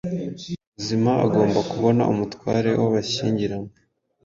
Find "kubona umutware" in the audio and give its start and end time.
1.71-2.71